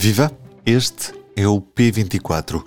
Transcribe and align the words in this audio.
Viva! 0.00 0.30
Este 0.64 1.12
é 1.34 1.48
o 1.48 1.60
P24. 1.60 2.64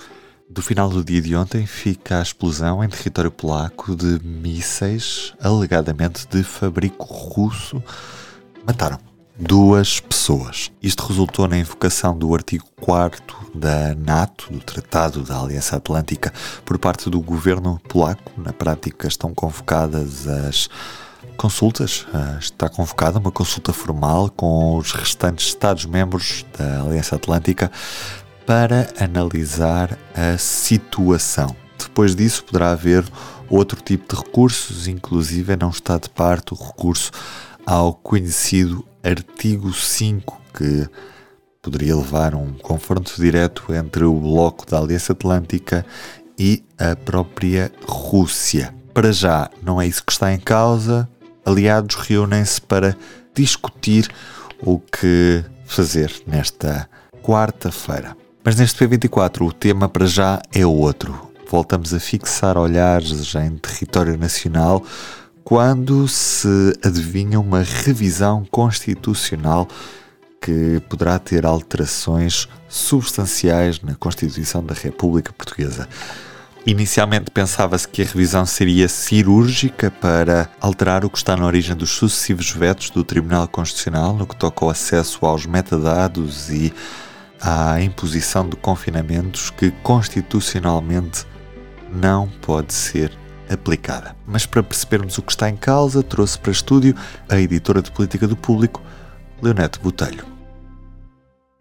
Do 0.50 0.62
final 0.62 0.90
do 0.90 1.02
dia 1.02 1.21
de 1.21 1.33
ontem 1.33 1.65
fica 1.65 2.19
a 2.19 2.21
explosão 2.21 2.83
em 2.83 2.89
território 2.89 3.31
polaco 3.31 3.96
de 3.96 4.19
mísseis 4.21 5.33
alegadamente 5.39 6.28
de 6.28 6.44
fabrico 6.44 7.05
russo. 7.05 7.81
Mataram 8.67 8.99
duas 9.39 10.02
pessoas. 10.02 10.73
Isto 10.83 11.05
resultou 11.05 11.47
na 11.47 11.57
invocação 11.57 12.17
do 12.17 12.36
artigo 12.36 12.65
4 12.81 13.54
da 13.56 13.96
NATO, 13.96 14.52
do 14.52 14.60
Tratado 14.60 15.24
da 15.24 15.40
Aliança 15.40 15.78
Atlântica, 15.78 16.34
por 16.66 16.77
parte 16.77 17.09
do 17.09 17.22
governo 17.22 17.80
polaco. 17.88 18.30
Na 18.36 18.52
prática, 18.52 19.08
estão 19.08 19.34
convocadas 19.34 20.27
as 20.27 20.70
consultas. 21.41 22.05
Ah, 22.13 22.38
está 22.39 22.70
convocada 22.70 23.17
uma 23.17 23.31
consulta 23.31 23.73
formal 23.73 24.30
com 24.30 24.77
os 24.77 24.91
restantes 24.91 25.48
Estados-membros 25.48 26.45
da 26.55 26.84
Aliança 26.84 27.16
Atlântica 27.16 27.71
para 28.45 28.88
analisar 28.99 29.97
a 30.13 30.38
situação. 30.38 31.55
Depois 31.80 32.16
disso, 32.16 32.43
poderá 32.43 32.71
haver 32.71 33.03
outro 33.49 33.81
tipo 33.81 34.13
de 34.13 34.21
recursos, 34.21 34.88
inclusive 34.88 35.55
não 35.55 35.71
está 35.71 35.97
de 35.97 36.09
parte 36.09 36.53
o 36.53 36.55
recurso 36.55 37.11
ao 37.66 37.95
conhecido 37.95 38.85
artigo 39.03 39.73
5, 39.73 40.39
que 40.53 40.88
poderia 41.59 41.95
levar 41.95 42.35
a 42.35 42.38
um 42.38 42.53
confronto 42.53 43.16
direto 43.17 43.73
entre 43.73 44.03
o 44.03 44.13
bloco 44.13 44.69
da 44.69 44.77
Aliança 44.77 45.13
Atlântica 45.13 45.83
e 46.38 46.63
a 46.77 46.95
própria 46.95 47.71
Rússia. 47.88 48.75
Para 48.94 49.11
já, 49.11 49.49
não 49.63 49.81
é 49.81 49.88
isso 49.88 50.03
que 50.05 50.11
está 50.11 50.31
em 50.31 50.39
causa. 50.39 51.09
Aliados 51.45 51.95
reúnem-se 51.95 52.62
para 52.62 52.95
discutir 53.34 54.09
o 54.59 54.80
que 54.80 55.44
fazer 55.66 56.12
nesta 56.27 56.88
quarta-feira. 57.23 58.16
Mas 58.44 58.55
neste 58.55 58.86
P24 58.86 59.48
o 59.48 59.52
tema 59.52 59.88
para 59.88 60.05
já 60.05 60.41
é 60.54 60.66
outro. 60.66 61.31
Voltamos 61.50 61.94
a 61.94 62.00
fixar 62.00 62.58
olhares 62.58 63.36
em 63.36 63.58
território 63.58 64.17
nacional 64.17 64.83
quando 65.44 66.08
se 66.08 66.48
adivinha 66.83 67.39
uma 67.39 67.61
revisão 67.61 68.45
constitucional 68.50 69.67
que 70.42 70.81
poderá 70.89 71.20
ter 71.20 71.45
alterações 71.45 72.48
substanciais 72.67 73.80
na 73.81 73.94
Constituição 73.95 74.64
da 74.64 74.73
República 74.73 75.31
Portuguesa. 75.33 75.88
Inicialmente 76.66 77.31
pensava-se 77.31 77.88
que 77.88 78.04
a 78.04 78.06
revisão 78.06 78.45
seria 78.45 78.88
cirúrgica 78.88 79.90
para 79.90 80.48
alterar 80.59 81.04
o 81.04 81.09
que 81.09 81.17
está 81.17 81.36
na 81.36 81.45
origem 81.45 81.76
dos 81.76 81.90
sucessivos 81.90 82.52
vetos 82.52 82.92
do 82.92 83.04
Tribunal 83.04 83.48
Constitucional 83.48 84.14
no 84.14 84.28
que 84.28 84.36
toca 84.36 84.64
ao 84.64 84.70
acesso 84.70 85.26
aos 85.26 85.48
metadados 85.48 86.52
e 86.52 86.72
à 87.42 87.82
imposição 87.82 88.48
de 88.48 88.56
confinamentos 88.56 89.50
que 89.50 89.72
constitucionalmente 89.82 91.26
não 91.92 92.30
pode 92.42 92.73
ser 92.76 93.12
aplicada. 93.50 94.16
Mas 94.28 94.45
para 94.45 94.62
percebermos 94.62 95.17
o 95.17 95.23
que 95.23 95.32
está 95.32 95.50
em 95.50 95.58
causa, 95.58 96.04
trouxe 96.04 96.38
para 96.38 96.52
estúdio 96.52 96.95
a 97.28 97.39
editora 97.39 97.82
de 97.82 97.92
política 97.92 98.28
do 98.28 98.38
público, 98.38 98.84
Leonete 99.42 99.80
Botelho. 99.80 100.30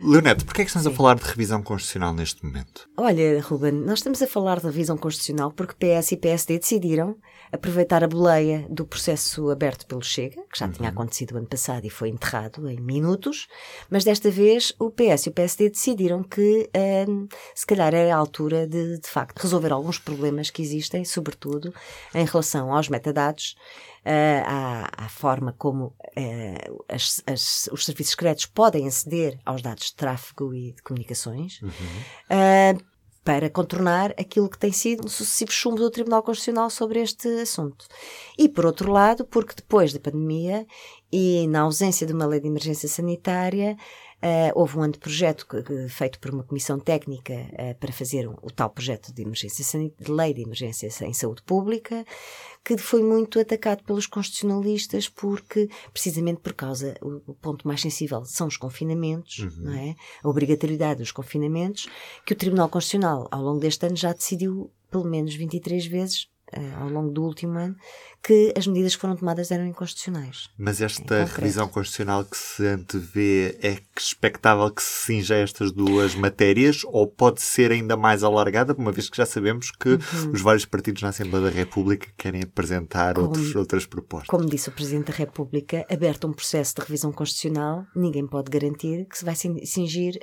Leonete, 0.02 0.46
porquê 0.46 0.62
é 0.62 0.64
que 0.64 0.70
estamos 0.70 0.86
a 0.86 0.90
falar 0.90 1.16
de 1.16 1.24
revisão 1.24 1.62
constitucional 1.62 2.14
neste 2.14 2.42
momento? 2.42 2.88
Olha, 2.96 3.38
Ruben, 3.42 3.72
nós 3.72 3.98
estamos 3.98 4.22
a 4.22 4.26
falar 4.26 4.58
de 4.58 4.64
revisão 4.64 4.96
constitucional 4.96 5.52
porque 5.52 5.74
PS 5.74 6.12
e 6.12 6.16
PSD 6.16 6.58
decidiram 6.58 7.18
aproveitar 7.52 8.02
a 8.02 8.08
boleia 8.08 8.66
do 8.70 8.86
processo 8.86 9.50
aberto 9.50 9.86
pelo 9.86 10.02
Chega, 10.02 10.42
que 10.50 10.58
já 10.58 10.66
uhum. 10.66 10.72
tinha 10.72 10.88
acontecido 10.88 11.36
ano 11.36 11.46
passado 11.46 11.84
e 11.84 11.90
foi 11.90 12.08
enterrado 12.08 12.66
em 12.68 12.80
minutos, 12.80 13.46
mas 13.90 14.02
desta 14.02 14.30
vez 14.30 14.72
o 14.78 14.90
PS 14.90 15.26
e 15.26 15.28
o 15.28 15.32
PSD 15.32 15.68
decidiram 15.68 16.22
que 16.22 16.70
hum, 17.06 17.28
se 17.54 17.66
calhar 17.66 17.94
era 17.94 18.14
a 18.14 18.18
altura 18.18 18.66
de, 18.66 18.98
de 18.98 19.08
facto, 19.08 19.38
resolver 19.40 19.72
alguns 19.72 19.98
problemas 19.98 20.48
que 20.48 20.62
existem, 20.62 21.04
sobretudo 21.04 21.74
em 22.14 22.24
relação 22.24 22.72
aos 22.72 22.88
metadados 22.88 23.54
uh, 24.04 24.44
à, 24.46 25.04
à, 25.04 25.08
forma 25.08 25.54
como 25.58 25.86
uh, 25.86 26.84
as, 26.88 27.22
as, 27.26 27.68
os 27.72 27.84
serviços 27.84 28.12
secretos 28.12 28.46
podem 28.46 28.86
aceder 28.86 29.38
aos 29.44 29.62
dados 29.62 29.89
de 29.90 29.96
tráfego 29.96 30.54
e 30.54 30.72
de 30.72 30.82
comunicações. 30.82 31.60
Uhum. 31.62 31.68
Uh, 31.70 32.90
para 33.22 33.50
contornar 33.50 34.12
aquilo 34.18 34.48
que 34.48 34.58
tem 34.58 34.72
sido 34.72 35.04
um 35.04 35.08
sucessivo 35.08 35.52
chumbo 35.52 35.76
do 35.76 35.90
Tribunal 35.90 36.22
Constitucional 36.22 36.70
sobre 36.70 37.00
este 37.00 37.28
assunto. 37.40 37.86
E, 38.38 38.48
por 38.48 38.64
outro 38.64 38.90
lado, 38.90 39.24
porque 39.24 39.54
depois 39.54 39.92
da 39.92 40.00
pandemia 40.00 40.66
e 41.12 41.46
na 41.48 41.60
ausência 41.60 42.06
de 42.06 42.12
uma 42.12 42.26
lei 42.26 42.40
de 42.40 42.48
emergência 42.48 42.88
sanitária, 42.88 43.76
Uh, 44.22 44.52
houve 44.54 44.76
um 44.76 44.82
anteprojeto 44.82 45.46
feito 45.88 46.20
por 46.20 46.30
uma 46.30 46.42
comissão 46.42 46.78
técnica 46.78 47.32
uh, 47.32 47.74
para 47.78 47.90
fazer 47.90 48.28
um, 48.28 48.34
o 48.42 48.50
tal 48.50 48.68
projeto 48.68 49.14
de, 49.14 49.22
emergência 49.22 49.64
de 49.98 50.12
lei 50.12 50.34
de 50.34 50.42
emergência 50.42 50.90
em 51.06 51.14
saúde 51.14 51.42
pública, 51.42 52.04
que 52.62 52.76
foi 52.76 53.02
muito 53.02 53.40
atacado 53.40 53.82
pelos 53.82 54.06
constitucionalistas 54.06 55.08
porque, 55.08 55.70
precisamente 55.90 56.40
por 56.40 56.52
causa, 56.52 56.94
o, 57.00 57.22
o 57.30 57.34
ponto 57.34 57.66
mais 57.66 57.80
sensível 57.80 58.22
são 58.26 58.46
os 58.46 58.58
confinamentos, 58.58 59.38
uhum. 59.38 59.64
não 59.64 59.72
é? 59.72 59.96
A 60.22 60.28
obrigatoriedade 60.28 61.00
dos 61.00 61.12
confinamentos, 61.12 61.88
que 62.26 62.34
o 62.34 62.36
Tribunal 62.36 62.68
Constitucional, 62.68 63.26
ao 63.30 63.42
longo 63.42 63.60
deste 63.60 63.86
ano, 63.86 63.96
já 63.96 64.12
decidiu 64.12 64.70
pelo 64.90 65.04
menos 65.04 65.34
23 65.34 65.86
vezes 65.86 66.28
ao 66.78 66.88
longo 66.88 67.10
do 67.10 67.22
último 67.22 67.58
ano, 67.58 67.76
que 68.22 68.52
as 68.56 68.66
medidas 68.66 68.94
que 68.94 69.00
foram 69.00 69.16
tomadas 69.16 69.50
eram 69.50 69.66
inconstitucionais. 69.66 70.50
Mas 70.58 70.80
esta 70.80 71.24
revisão 71.24 71.68
constitucional 71.68 72.24
que 72.24 72.36
se 72.36 72.66
antevê 72.66 73.58
é 73.62 73.78
expectável 73.96 74.70
que 74.70 74.82
se 74.82 75.06
cinja 75.06 75.36
estas 75.36 75.72
duas 75.72 76.14
matérias 76.14 76.82
ou 76.84 77.06
pode 77.06 77.40
ser 77.40 77.72
ainda 77.72 77.96
mais 77.96 78.22
alargada, 78.22 78.74
uma 78.74 78.92
vez 78.92 79.08
que 79.08 79.16
já 79.16 79.24
sabemos 79.24 79.70
que 79.70 79.90
uhum. 79.90 80.32
os 80.32 80.40
vários 80.40 80.64
partidos 80.64 81.02
na 81.02 81.08
Assembleia 81.08 81.46
da 81.46 81.50
República 81.50 82.08
querem 82.16 82.42
apresentar 82.42 83.14
como, 83.14 83.28
outros, 83.28 83.54
outras 83.56 83.86
propostas? 83.86 84.28
Como 84.28 84.46
disse 84.46 84.68
o 84.68 84.72
Presidente 84.72 85.10
da 85.10 85.16
República, 85.16 85.86
aberto 85.90 86.26
um 86.26 86.32
processo 86.32 86.74
de 86.74 86.82
revisão 86.82 87.12
constitucional, 87.12 87.86
ninguém 87.94 88.26
pode 88.26 88.50
garantir 88.50 89.06
que 89.06 89.16
se 89.16 89.24
vai 89.24 89.34
cingir 89.34 90.18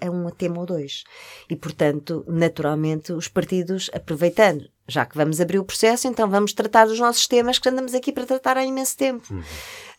a, 0.00 0.06
a 0.06 0.10
um 0.10 0.30
tema 0.30 0.60
ou 0.60 0.66
dois. 0.66 1.04
E, 1.48 1.56
portanto, 1.56 2.24
naturalmente, 2.28 3.12
os 3.12 3.28
partidos, 3.28 3.90
aproveitando 3.92 4.68
já 4.90 5.06
que 5.06 5.16
vamos 5.16 5.40
abrir 5.40 5.58
o 5.58 5.64
processo, 5.64 6.06
então 6.08 6.28
vamos 6.28 6.52
tratar 6.52 6.86
dos 6.86 6.98
nossos 6.98 7.26
temas 7.26 7.58
que 7.58 7.68
andamos 7.68 7.94
aqui 7.94 8.12
para 8.12 8.26
tratar 8.26 8.56
há 8.56 8.64
imenso 8.64 8.96
tempo. 8.96 9.26
Uhum. 9.32 9.42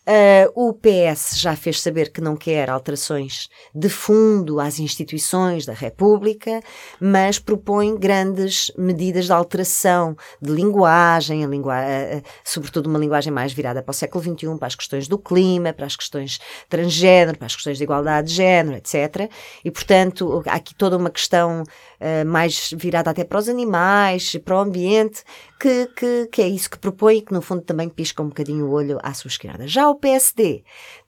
Uh, 0.04 0.50
o 0.68 0.74
PS 0.74 1.38
já 1.38 1.54
fez 1.54 1.80
saber 1.80 2.10
que 2.10 2.20
não 2.20 2.36
quer 2.36 2.68
alterações 2.68 3.48
de 3.72 3.88
fundo 3.88 4.58
às 4.58 4.80
instituições 4.80 5.64
da 5.64 5.72
República, 5.72 6.60
mas 7.00 7.38
propõe 7.38 7.96
grandes 7.96 8.72
medidas 8.76 9.26
de 9.26 9.32
alteração 9.32 10.16
de 10.40 10.50
linguagem, 10.50 11.44
lingu 11.44 11.68
uh, 11.68 12.20
sobretudo 12.42 12.88
uma 12.88 12.98
linguagem 12.98 13.32
mais 13.32 13.52
virada 13.52 13.80
para 13.80 13.92
o 13.92 13.94
século 13.94 14.24
XXI, 14.24 14.58
para 14.58 14.66
as 14.66 14.74
questões 14.74 15.06
do 15.06 15.16
clima, 15.16 15.72
para 15.72 15.86
as 15.86 15.94
questões 15.94 16.40
transgênero, 16.68 17.38
para 17.38 17.46
as 17.46 17.54
questões 17.54 17.78
de 17.78 17.84
igualdade 17.84 18.26
de 18.26 18.34
género, 18.34 18.76
etc. 18.78 19.30
E, 19.64 19.70
portanto, 19.70 20.42
há 20.48 20.56
aqui 20.56 20.74
toda 20.74 20.96
uma 20.96 21.10
questão 21.10 21.62
uh, 21.62 22.26
mais 22.26 22.74
virada 22.76 23.10
até 23.10 23.22
para 23.22 23.38
os 23.38 23.48
animais, 23.48 24.34
para 24.44 24.56
o 24.56 24.60
ambiente, 24.60 25.22
que, 25.60 25.86
que, 25.96 26.26
que 26.26 26.42
é 26.42 26.48
isso 26.48 26.68
que 26.68 26.76
propõe 26.76 27.18
e 27.18 27.22
que, 27.22 27.32
no 27.32 27.40
fundo, 27.40 27.62
também 27.62 27.88
pisca 27.88 28.20
um 28.20 28.26
bocadinho 28.26 28.66
o 28.66 28.72
olho 28.72 28.98
à 29.00 29.14
sua 29.14 29.28
esquerda. 29.28 29.64
Já 29.68 29.91
o 29.92 29.96
PSD 29.96 30.64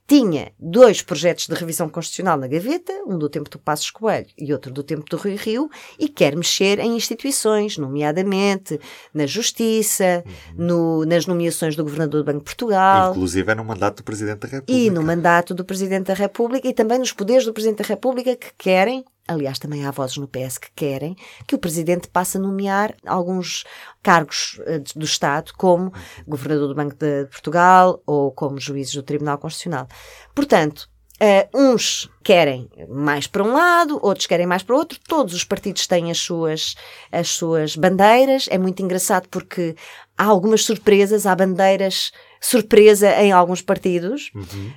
tinha 0.07 0.51
dois 0.59 1.01
projetos 1.01 1.47
de 1.47 1.55
revisão 1.55 1.89
constitucional 1.89 2.37
na 2.37 2.47
gaveta, 2.47 2.93
um 3.07 3.17
do 3.17 3.27
tempo 3.27 3.49
do 3.49 3.57
Passos 3.57 3.89
Coelho 3.89 4.27
e 4.37 4.53
outro 4.53 4.71
do 4.71 4.83
tempo 4.83 5.03
do 5.09 5.17
Rui 5.17 5.35
Rio, 5.35 5.69
e 5.99 6.07
quer 6.07 6.35
mexer 6.35 6.79
em 6.79 6.95
instituições, 6.95 7.77
nomeadamente 7.77 8.79
na 9.13 9.25
Justiça, 9.25 10.23
uhum. 10.25 10.65
no, 10.65 11.05
nas 11.05 11.25
nomeações 11.25 11.75
do 11.75 11.83
Governador 11.83 12.21
do 12.21 12.25
Banco 12.25 12.39
de 12.39 12.45
Portugal. 12.45 13.11
Inclusive 13.11 13.51
é 13.51 13.55
no 13.55 13.65
mandato 13.65 13.97
do 13.97 14.03
Presidente 14.03 14.39
da 14.39 14.47
República. 14.47 14.79
E 14.79 14.89
no 14.91 15.01
mandato 15.01 15.55
do 15.55 15.65
Presidente 15.65 16.05
da 16.05 16.13
República 16.13 16.67
e 16.67 16.73
também 16.73 16.99
nos 16.99 17.11
poderes 17.11 17.45
do 17.45 17.53
Presidente 17.53 17.79
da 17.79 17.87
República 17.87 18.35
que 18.35 18.51
querem 18.57 19.03
Aliás, 19.27 19.57
também 19.57 19.85
há 19.85 19.91
vozes 19.91 20.17
no 20.17 20.27
PS 20.27 20.59
que 20.59 20.69
querem 20.75 21.15
que 21.47 21.55
o 21.55 21.57
Presidente 21.57 22.07
passe 22.07 22.37
a 22.37 22.39
nomear 22.39 22.95
alguns 23.05 23.63
cargos 24.03 24.59
uh, 24.59 24.99
do 24.99 25.05
Estado, 25.05 25.51
como 25.57 25.91
Governador 26.27 26.67
do 26.67 26.75
Banco 26.75 26.95
de 26.95 27.25
Portugal 27.25 28.01
ou 28.05 28.31
como 28.31 28.59
juízes 28.59 28.93
do 28.93 29.03
Tribunal 29.03 29.37
Constitucional. 29.37 29.87
Portanto, 30.33 30.89
Uh, 31.15 31.47
uns 31.57 32.09
querem 32.25 32.69
mais 32.89 33.25
para 33.25 33.41
um 33.41 33.53
lado, 33.53 33.97
outros 34.03 34.27
querem 34.27 34.45
mais 34.45 34.63
para 34.63 34.75
o 34.75 34.79
outro. 34.79 34.99
Todos 35.07 35.33
os 35.33 35.45
partidos 35.45 35.87
têm 35.87 36.11
as 36.11 36.17
suas, 36.17 36.75
as 37.09 37.29
suas 37.29 37.77
bandeiras. 37.77 38.49
É 38.51 38.57
muito 38.57 38.83
engraçado 38.83 39.29
porque 39.29 39.77
há 40.17 40.25
algumas 40.25 40.65
surpresas, 40.65 41.25
há 41.25 41.33
bandeiras 41.33 42.11
surpresa 42.41 43.09
em 43.21 43.31
alguns 43.31 43.61
partidos. 43.61 44.29
Uhum. 44.35 44.73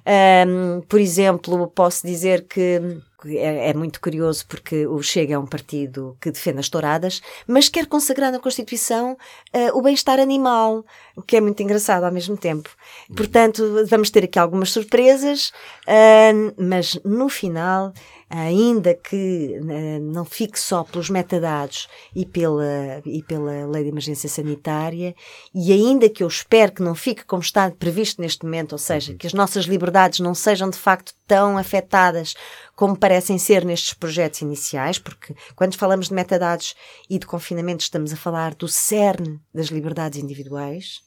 Um, 0.47 0.81
por 0.83 1.01
exemplo, 1.01 1.67
posso 1.67 2.07
dizer 2.07 2.47
que 2.47 3.01
é, 3.27 3.71
é, 3.71 3.75
muito 3.75 4.01
curioso 4.01 4.47
porque 4.47 4.87
o 4.87 5.03
Chega 5.03 5.35
é 5.35 5.39
um 5.39 5.47
partido 5.47 6.17
que 6.21 6.31
defende 6.31 6.61
as 6.61 6.69
touradas, 6.69 7.21
mas 7.47 7.69
quer 7.69 7.87
consagrar 7.87 8.31
na 8.31 8.39
Constituição 8.39 9.13
uh, 9.13 9.79
o 9.79 9.83
bem-estar 9.83 10.21
animal, 10.21 10.85
o 11.17 11.23
que 11.23 11.37
é 11.37 11.41
muito 11.41 11.61
engraçado 11.63 12.05
ao 12.05 12.13
mesmo 12.13 12.37
tempo. 12.37 12.71
Portanto, 13.17 13.85
vamos 13.89 14.11
ter 14.11 14.25
aqui 14.25 14.39
algumas 14.39 14.71
surpresas, 14.71 15.49
uh, 15.89 16.55
mas 16.57 16.99
no 17.05 17.29
final 17.29 17.93
ainda 18.31 18.95
que 18.95 19.59
uh, 19.59 20.01
não 20.01 20.25
fique 20.25 20.59
só 20.61 20.85
pelos 20.85 21.09
metadados 21.09 21.89
e 22.15 22.27
pela, 22.27 23.03
e 23.05 23.23
pela 23.23 23.67
lei 23.67 23.85
de 23.85 23.89
emergência 23.89 24.29
sanitária, 24.29 25.15
e 25.55 25.73
ainda 25.73 26.09
que 26.09 26.23
eu 26.23 26.29
espero 26.29 26.73
que 26.73 26.83
não 26.83 26.95
fique 26.95 27.25
como 27.25 27.43
está 27.43 27.71
previsto 27.71 28.21
neste 28.21 28.45
momento, 28.45 28.73
ou 28.73 28.79
seja, 28.79 29.15
que 29.15 29.27
as 29.27 29.33
nossas 29.33 29.65
liberdades 29.65 30.21
não 30.21 30.35
sejam 30.35 30.69
de 30.69 30.79
facto 30.79 31.15
tão 31.27 31.57
afetadas 31.57 32.35
como 32.77 32.97
parecem 32.97 33.39
ser 33.39 33.65
nestes 33.65 33.95
projetos 33.95 34.43
iniciais, 34.43 34.99
porque 34.99 35.35
quando 35.57 35.77
falamos 35.77 36.09
de 36.09 36.15
metadados 36.15 36.75
e 37.09 37.19
de 37.19 37.27
confinamento 37.27 37.83
estamos 37.83 38.13
a 38.13 38.17
falar 38.17 38.55
do 38.55 38.69
cerne 38.69 39.41
das 39.53 39.67
liberdades 39.67 40.23
individuais, 40.23 41.01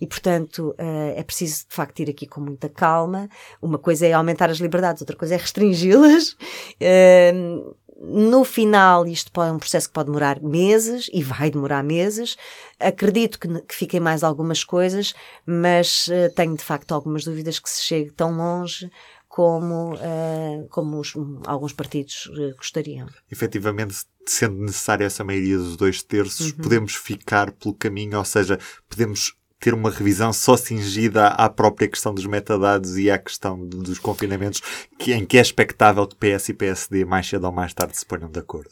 e, 0.00 0.06
portanto, 0.06 0.74
uh, 0.78 1.14
é 1.16 1.22
preciso, 1.22 1.66
de 1.68 1.74
facto, 1.74 2.00
ir 2.00 2.10
aqui 2.10 2.26
com 2.26 2.40
muita 2.40 2.68
calma. 2.68 3.28
Uma 3.60 3.78
coisa 3.78 4.06
é 4.06 4.12
aumentar 4.12 4.50
as 4.50 4.58
liberdades, 4.58 5.02
outra 5.02 5.16
coisa 5.16 5.34
é 5.34 5.38
restringi-las. 5.38 6.36
Uh, 6.80 7.74
no 8.00 8.44
final, 8.44 9.06
isto 9.06 9.30
pode, 9.30 9.50
é 9.50 9.52
um 9.52 9.58
processo 9.58 9.88
que 9.88 9.92
pode 9.92 10.06
demorar 10.06 10.40
meses 10.40 11.10
e 11.12 11.22
vai 11.22 11.50
demorar 11.50 11.84
meses. 11.84 12.36
Acredito 12.78 13.38
que, 13.38 13.46
que 13.60 13.74
fiquem 13.74 14.00
mais 14.00 14.24
algumas 14.24 14.64
coisas, 14.64 15.14
mas 15.44 16.08
uh, 16.08 16.34
tenho 16.34 16.56
de 16.56 16.64
facto 16.64 16.92
algumas 16.92 17.24
dúvidas 17.24 17.58
que 17.58 17.68
se 17.68 17.82
chegue 17.82 18.10
tão 18.10 18.34
longe 18.36 18.90
como, 19.28 19.94
uh, 19.94 20.66
como 20.70 20.98
os, 20.98 21.12
alguns 21.46 21.74
partidos 21.74 22.26
uh, 22.26 22.56
gostariam. 22.56 23.06
Efetivamente, 23.30 23.94
sendo 24.26 24.56
necessária 24.56 25.04
essa 25.04 25.22
maioria 25.22 25.58
dos 25.58 25.76
dois 25.76 26.02
terços, 26.02 26.52
uhum. 26.52 26.56
podemos 26.56 26.94
ficar 26.94 27.52
pelo 27.52 27.74
caminho, 27.74 28.18
ou 28.18 28.24
seja, 28.24 28.58
podemos 28.88 29.34
ter 29.60 29.74
uma 29.74 29.90
revisão 29.90 30.32
só 30.32 30.56
cingida 30.56 31.28
à 31.28 31.48
própria 31.50 31.86
questão 31.86 32.14
dos 32.14 32.26
metadados 32.26 32.96
e 32.96 33.10
à 33.10 33.18
questão 33.18 33.64
dos 33.64 33.98
confinamentos, 33.98 34.62
que, 34.98 35.12
em 35.12 35.26
que 35.26 35.36
é 35.38 35.42
expectável 35.42 36.06
que 36.06 36.16
PS 36.16 36.48
e 36.48 36.54
PSD 36.54 37.04
mais 37.04 37.28
cedo 37.28 37.44
ou 37.44 37.52
mais 37.52 37.74
tarde 37.74 37.96
se 37.96 38.06
ponham 38.06 38.30
de 38.30 38.40
acordo? 38.40 38.70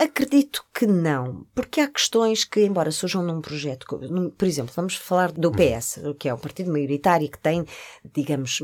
Acredito 0.00 0.64
que 0.72 0.86
não, 0.86 1.46
porque 1.54 1.78
há 1.78 1.86
questões 1.86 2.42
que, 2.42 2.64
embora 2.64 2.90
surjam 2.90 3.22
num 3.22 3.42
projeto, 3.42 3.84
por 3.86 4.48
exemplo, 4.48 4.72
vamos 4.74 4.94
falar 4.94 5.30
do 5.30 5.52
PS, 5.52 6.00
que 6.18 6.26
é 6.26 6.32
o 6.32 6.38
partido 6.38 6.72
maioritário 6.72 7.30
que 7.30 7.38
tem, 7.38 7.66
digamos, 8.14 8.62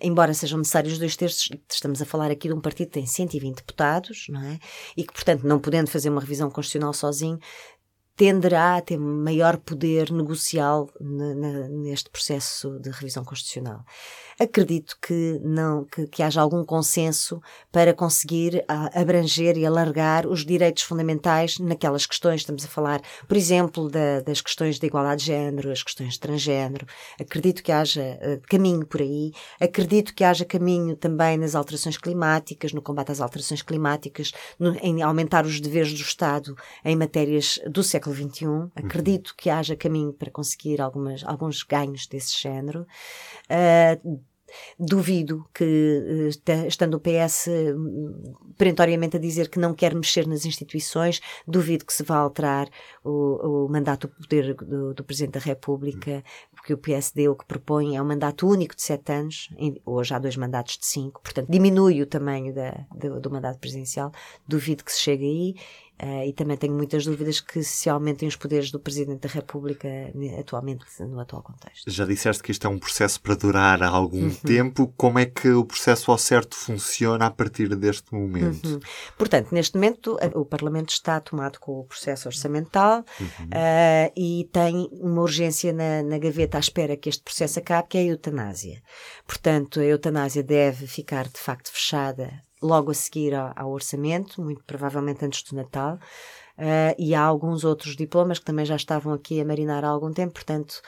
embora 0.00 0.32
sejam 0.32 0.58
necessários 0.58 0.96
dois 0.96 1.16
terços, 1.16 1.48
estamos 1.68 2.00
a 2.00 2.06
falar 2.06 2.30
aqui 2.30 2.46
de 2.46 2.54
um 2.54 2.60
partido 2.60 2.86
que 2.86 2.92
tem 2.92 3.04
120 3.04 3.56
deputados, 3.56 4.26
não 4.28 4.40
é? 4.40 4.60
E 4.96 5.02
que, 5.02 5.12
portanto, 5.12 5.42
não 5.42 5.58
podendo 5.58 5.90
fazer 5.90 6.08
uma 6.08 6.20
revisão 6.20 6.48
constitucional 6.52 6.92
sozinho, 6.92 7.40
tenderá 8.16 8.76
a 8.76 8.80
ter 8.80 8.98
maior 8.98 9.58
poder 9.58 10.10
negocial 10.10 10.88
neste 11.70 12.08
processo 12.10 12.78
de 12.80 12.90
revisão 12.90 13.24
constitucional 13.24 13.84
acredito 14.38 14.96
que 15.00 15.40
não 15.42 15.84
que, 15.84 16.06
que 16.06 16.22
haja 16.22 16.40
algum 16.40 16.64
consenso 16.64 17.40
para 17.72 17.94
conseguir 17.94 18.64
abranger 18.94 19.56
e 19.56 19.64
alargar 19.64 20.26
os 20.26 20.44
direitos 20.44 20.82
fundamentais 20.82 21.58
naquelas 21.58 22.06
questões. 22.06 22.42
Estamos 22.42 22.64
a 22.64 22.68
falar, 22.68 23.00
por 23.26 23.36
exemplo, 23.36 23.88
da, 23.88 24.20
das 24.20 24.40
questões 24.40 24.78
de 24.78 24.86
igualdade 24.86 25.20
de 25.20 25.26
género, 25.26 25.70
as 25.70 25.82
questões 25.82 26.14
de 26.14 26.20
transgênero. 26.20 26.86
Acredito 27.18 27.62
que 27.62 27.72
haja 27.72 28.18
uh, 28.22 28.40
caminho 28.48 28.86
por 28.86 29.00
aí. 29.00 29.32
Acredito 29.60 30.14
que 30.14 30.22
haja 30.22 30.44
caminho 30.44 30.96
também 30.96 31.38
nas 31.38 31.54
alterações 31.54 31.96
climáticas, 31.96 32.72
no 32.72 32.82
combate 32.82 33.12
às 33.12 33.20
alterações 33.20 33.62
climáticas, 33.62 34.32
no, 34.58 34.76
em 34.82 35.02
aumentar 35.02 35.46
os 35.46 35.60
deveres 35.60 35.92
do 35.92 36.00
Estado 36.00 36.54
em 36.84 36.94
matérias 36.94 37.58
do 37.68 37.82
século 37.82 38.05
XXI. 38.14 38.70
Acredito 38.74 39.34
que 39.36 39.50
haja 39.50 39.76
caminho 39.76 40.12
para 40.12 40.30
conseguir 40.30 40.80
algumas, 40.80 41.24
alguns 41.24 41.62
ganhos 41.62 42.06
desse 42.06 42.40
género. 42.40 42.86
Uh, 43.50 44.20
Duvido 44.78 45.44
que, 45.52 46.30
eh, 46.46 46.66
estando 46.66 46.94
o 46.94 47.00
PS 47.00 47.48
hum, 47.48 48.34
perentoriamente 48.56 49.16
a 49.16 49.20
dizer 49.20 49.48
que 49.48 49.58
não 49.58 49.74
quer 49.74 49.94
mexer 49.94 50.26
nas 50.26 50.44
instituições, 50.44 51.20
duvido 51.46 51.84
que 51.84 51.92
se 51.92 52.04
vá 52.04 52.16
alterar 52.16 52.68
o, 53.02 53.64
o 53.64 53.68
mandato 53.68 54.06
do 54.06 54.14
poder 54.14 54.54
do, 54.54 54.94
do, 54.94 55.04
Presidente 55.04 55.34
da 55.34 55.40
República, 55.40 56.22
porque 56.54 56.72
o 56.72 56.78
PSD 56.78 57.28
o 57.28 57.34
que 57.34 57.44
propõe 57.44 57.96
é 57.96 58.02
um 58.02 58.06
mandato 58.06 58.46
único 58.46 58.76
de 58.76 58.82
sete 58.82 59.12
anos, 59.12 59.50
hoje 59.84 60.14
há 60.14 60.18
dois 60.18 60.36
mandatos 60.36 60.78
de 60.78 60.86
cinco, 60.86 61.20
portanto 61.22 61.50
diminui 61.50 62.00
o 62.00 62.06
tamanho 62.06 62.54
da, 62.54 62.86
do, 62.94 63.20
do 63.20 63.30
mandato 63.30 63.58
presidencial. 63.58 64.12
Duvido 64.46 64.84
que 64.84 64.92
se 64.92 65.00
chegue 65.00 65.24
aí 65.24 65.54
Uh, 66.02 66.24
e 66.26 66.32
também 66.34 66.58
tenho 66.58 66.74
muitas 66.74 67.06
dúvidas 67.06 67.40
que 67.40 67.62
se 67.62 67.88
aumentem 67.88 68.28
os 68.28 68.36
poderes 68.36 68.70
do 68.70 68.78
Presidente 68.78 69.26
da 69.26 69.32
República 69.32 69.88
atualmente, 70.38 70.84
no 71.00 71.18
atual 71.18 71.42
contexto. 71.42 71.90
Já 71.90 72.04
disseste 72.04 72.42
que 72.42 72.52
isto 72.52 72.66
é 72.66 72.70
um 72.70 72.78
processo 72.78 73.18
para 73.18 73.34
durar 73.34 73.82
há 73.82 73.88
algum 73.88 74.24
uhum. 74.24 74.34
tempo. 74.34 74.92
Como 74.94 75.18
é 75.18 75.24
que 75.24 75.48
o 75.48 75.64
processo 75.64 76.10
ao 76.10 76.18
certo 76.18 76.54
funciona 76.54 77.24
a 77.24 77.30
partir 77.30 77.74
deste 77.74 78.12
momento? 78.12 78.68
Uhum. 78.68 78.80
Portanto, 79.16 79.52
neste 79.52 79.76
momento, 79.76 80.18
o 80.34 80.44
Parlamento 80.44 80.90
está 80.90 81.18
tomado 81.18 81.58
com 81.58 81.80
o 81.80 81.84
processo 81.84 82.28
orçamental 82.28 83.02
uhum. 83.18 83.46
uh, 83.46 84.12
e 84.14 84.48
tem 84.52 84.90
uma 84.92 85.22
urgência 85.22 85.72
na, 85.72 86.02
na 86.02 86.18
gaveta 86.18 86.58
à 86.58 86.60
espera 86.60 86.96
que 86.96 87.08
este 87.08 87.22
processo 87.22 87.58
acabe, 87.58 87.88
que 87.88 87.96
é 87.96 88.02
a 88.02 88.04
eutanásia. 88.04 88.82
Portanto, 89.26 89.80
a 89.80 89.84
eutanásia 89.84 90.42
deve 90.42 90.86
ficar 90.86 91.26
de 91.26 91.38
facto 91.38 91.72
fechada 91.72 92.45
logo 92.62 92.90
a 92.90 92.94
seguir 92.94 93.34
ao, 93.34 93.52
ao 93.54 93.70
orçamento, 93.70 94.42
muito 94.42 94.64
provavelmente 94.64 95.24
antes 95.24 95.42
do 95.42 95.56
Natal. 95.56 95.98
Uh, 96.58 96.96
e 96.98 97.14
há 97.14 97.20
alguns 97.20 97.64
outros 97.64 97.94
diplomas 97.96 98.38
que 98.38 98.44
também 98.46 98.64
já 98.64 98.76
estavam 98.76 99.12
aqui 99.12 99.40
a 99.40 99.44
marinar 99.44 99.84
há 99.84 99.88
algum 99.88 100.10
tempo, 100.10 100.32
portanto, 100.32 100.80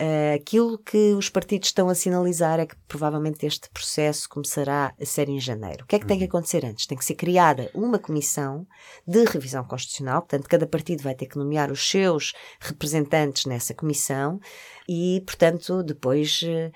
uh, 0.00 0.34
aquilo 0.36 0.78
que 0.78 1.14
os 1.14 1.28
partidos 1.28 1.68
estão 1.68 1.88
a 1.88 1.94
sinalizar 1.96 2.60
é 2.60 2.66
que 2.66 2.76
provavelmente 2.86 3.44
este 3.44 3.68
processo 3.70 4.28
começará 4.28 4.94
a 5.00 5.04
ser 5.04 5.28
em 5.28 5.40
janeiro. 5.40 5.82
O 5.82 5.86
que 5.86 5.96
é 5.96 5.98
que 5.98 6.06
tem 6.06 6.16
que 6.16 6.24
uhum. 6.24 6.28
acontecer 6.28 6.64
antes? 6.64 6.86
Tem 6.86 6.96
que 6.96 7.04
ser 7.04 7.16
criada 7.16 7.70
uma 7.74 7.98
comissão 7.98 8.64
de 9.04 9.24
revisão 9.24 9.64
constitucional, 9.64 10.22
portanto, 10.22 10.48
cada 10.48 10.66
partido 10.66 11.02
vai 11.02 11.14
ter 11.16 11.26
que 11.26 11.38
nomear 11.38 11.72
os 11.72 11.88
seus 11.88 12.32
representantes 12.60 13.46
nessa 13.46 13.74
comissão 13.74 14.40
e, 14.88 15.22
portanto, 15.26 15.82
depois. 15.82 16.42
Uh, 16.42 16.70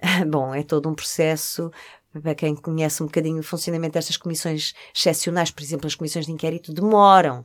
bom, 0.26 0.54
é 0.54 0.62
todo 0.62 0.88
um 0.88 0.94
processo 0.94 1.70
para 2.18 2.34
quem 2.34 2.56
conhece 2.56 3.02
um 3.02 3.06
bocadinho 3.06 3.38
o 3.38 3.42
funcionamento 3.42 3.94
destas 3.94 4.16
comissões 4.16 4.74
excepcionais, 4.94 5.50
por 5.50 5.62
exemplo, 5.62 5.86
as 5.86 5.94
comissões 5.94 6.26
de 6.26 6.32
inquérito, 6.32 6.72
demoram. 6.72 7.44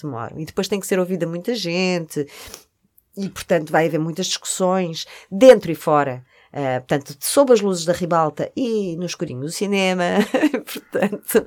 Demoram. 0.00 0.38
E 0.38 0.44
depois 0.44 0.68
tem 0.68 0.78
que 0.78 0.86
ser 0.86 0.98
ouvida 0.98 1.26
muita 1.26 1.54
gente. 1.54 2.26
E, 3.16 3.28
portanto, 3.28 3.70
vai 3.70 3.86
haver 3.86 3.98
muitas 3.98 4.26
discussões 4.26 5.06
dentro 5.30 5.70
e 5.70 5.74
fora. 5.74 6.24
Uh, 6.52 6.80
portanto, 6.86 7.16
sob 7.18 7.52
as 7.52 7.60
luzes 7.60 7.84
da 7.84 7.92
ribalta 7.92 8.50
e 8.56 8.96
no 8.96 9.06
escurinho 9.06 9.40
do 9.40 9.50
cinema. 9.50 10.04
portanto, 10.64 11.46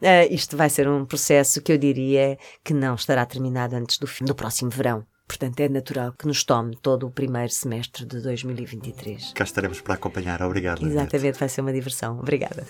uh, 0.00 0.32
isto 0.32 0.56
vai 0.56 0.70
ser 0.70 0.88
um 0.88 1.04
processo 1.04 1.60
que 1.60 1.72
eu 1.72 1.76
diria 1.76 2.38
que 2.64 2.72
não 2.72 2.94
estará 2.94 3.26
terminado 3.26 3.76
antes 3.76 3.98
do 3.98 4.06
fim 4.06 4.24
do 4.24 4.34
próximo 4.34 4.70
verão. 4.70 5.04
Portanto, 5.28 5.60
é 5.60 5.68
natural 5.68 6.14
que 6.18 6.26
nos 6.26 6.42
tome 6.42 6.74
todo 6.74 7.06
o 7.06 7.10
primeiro 7.10 7.52
semestre 7.52 8.06
de 8.06 8.20
2023. 8.22 9.34
Cá 9.34 9.44
estaremos 9.44 9.80
para 9.82 9.94
acompanhar. 9.94 10.42
Obrigado. 10.42 10.84
Exatamente, 10.84 11.38
vai 11.38 11.48
ser 11.50 11.60
uma 11.60 11.72
diversão. 11.72 12.18
Obrigada. 12.18 12.66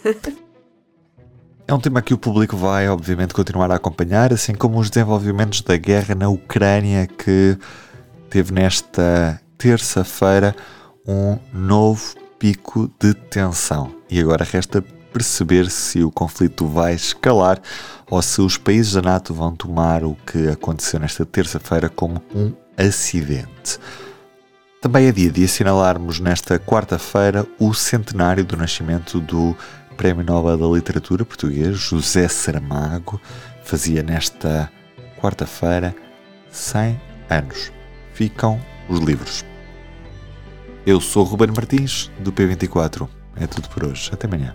É 1.68 1.74
um 1.74 1.78
tema 1.78 2.00
que 2.00 2.14
o 2.14 2.18
público 2.18 2.56
vai, 2.56 2.88
obviamente, 2.88 3.34
continuar 3.34 3.70
a 3.70 3.74
acompanhar, 3.74 4.32
assim 4.32 4.54
como 4.54 4.78
os 4.80 4.88
desenvolvimentos 4.88 5.60
da 5.60 5.76
guerra 5.76 6.14
na 6.14 6.26
Ucrânia, 6.26 7.06
que 7.06 7.58
teve 8.30 8.54
nesta 8.54 9.38
terça-feira 9.58 10.56
um 11.06 11.38
novo 11.52 12.14
pico 12.38 12.90
de 12.98 13.12
tensão. 13.12 13.94
E 14.10 14.18
agora 14.18 14.44
resta 14.44 14.82
perceber 15.12 15.70
se 15.70 16.02
o 16.02 16.10
conflito 16.10 16.66
vai 16.66 16.94
escalar 16.94 17.60
ou 18.10 18.20
se 18.22 18.40
os 18.40 18.56
países 18.56 18.92
da 18.92 19.02
NATO 19.02 19.34
vão 19.34 19.54
tomar 19.54 20.04
o 20.04 20.16
que 20.26 20.48
aconteceu 20.48 21.00
nesta 21.00 21.24
terça-feira 21.26 21.88
como 21.88 22.22
um 22.34 22.52
acidente. 22.76 23.78
Também 24.80 25.06
é 25.06 25.12
dia 25.12 25.30
de 25.30 25.44
assinalarmos 25.44 26.20
nesta 26.20 26.58
quarta-feira 26.58 27.44
o 27.58 27.74
centenário 27.74 28.44
do 28.44 28.56
nascimento 28.56 29.20
do 29.20 29.56
Prémio 29.96 30.24
Nobel 30.24 30.56
da 30.56 30.66
Literatura 30.66 31.24
português, 31.24 31.76
José 31.76 32.28
Saramago. 32.28 33.20
Fazia 33.64 34.02
nesta 34.02 34.70
quarta-feira 35.20 35.94
100 36.50 37.00
anos. 37.28 37.72
Ficam 38.14 38.60
os 38.88 39.00
livros. 39.00 39.44
Eu 40.86 41.00
sou 41.00 41.24
Ruben 41.24 41.48
Martins, 41.48 42.10
do 42.20 42.32
P24. 42.32 43.08
É 43.36 43.46
tudo 43.46 43.68
por 43.68 43.84
hoje. 43.84 44.10
Até 44.12 44.28
amanhã. 44.28 44.54